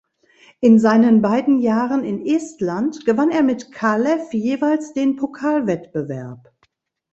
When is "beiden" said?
1.21-1.59